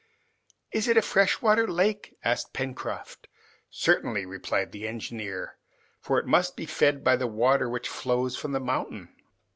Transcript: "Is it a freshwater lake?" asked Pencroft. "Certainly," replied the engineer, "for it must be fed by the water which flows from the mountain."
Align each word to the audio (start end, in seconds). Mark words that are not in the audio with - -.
"Is 0.71 0.87
it 0.87 0.97
a 0.97 1.01
freshwater 1.03 1.67
lake?" 1.67 2.17
asked 2.23 2.53
Pencroft. 2.53 3.27
"Certainly," 3.69 4.25
replied 4.25 4.71
the 4.71 4.87
engineer, 4.87 5.59
"for 5.99 6.17
it 6.17 6.25
must 6.25 6.55
be 6.57 6.65
fed 6.65 7.03
by 7.03 7.15
the 7.15 7.27
water 7.27 7.69
which 7.69 7.87
flows 7.87 8.35
from 8.35 8.51
the 8.51 8.59
mountain." 8.59 9.09